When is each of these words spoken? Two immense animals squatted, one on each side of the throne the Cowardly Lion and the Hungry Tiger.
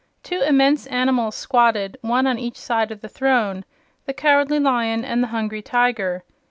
Two 0.23 0.41
immense 0.41 0.87
animals 0.87 1.35
squatted, 1.35 1.95
one 2.01 2.25
on 2.25 2.39
each 2.39 2.57
side 2.57 2.89
of 2.91 3.01
the 3.01 3.07
throne 3.07 3.63
the 4.07 4.13
Cowardly 4.13 4.57
Lion 4.59 5.05
and 5.05 5.21
the 5.21 5.27
Hungry 5.27 5.61
Tiger. 5.61 6.23